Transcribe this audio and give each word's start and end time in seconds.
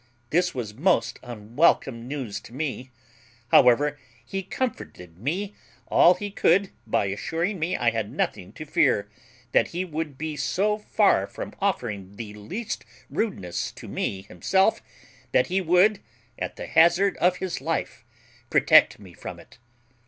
This 0.31 0.55
was 0.55 0.73
most 0.73 1.19
unwelcome 1.21 2.07
news 2.07 2.39
to 2.39 2.53
me; 2.55 2.89
however, 3.49 3.99
he 4.25 4.41
comforted 4.41 5.19
me 5.19 5.53
all 5.89 6.15
he 6.15 6.31
could 6.31 6.71
by 6.87 7.05
assuring 7.05 7.59
me 7.59 7.77
I 7.77 7.91
had 7.91 8.11
nothing 8.11 8.51
to 8.53 8.65
fear, 8.65 9.11
that 9.51 9.67
he 9.67 9.85
would 9.85 10.17
be 10.17 10.35
so 10.35 10.79
far 10.79 11.27
from 11.27 11.53
offering 11.61 12.15
the 12.15 12.33
least 12.33 12.83
rudeness 13.11 13.71
to 13.73 13.87
me 13.87 14.23
himself, 14.23 14.81
that 15.33 15.47
he 15.53 15.61
would, 15.61 15.99
at 16.39 16.55
the 16.55 16.65
hazard 16.65 17.15
of 17.17 17.37
his 17.37 17.61
life, 17.61 18.03
protect 18.49 18.97
me 18.97 19.13
from 19.13 19.39
it. 19.39 19.59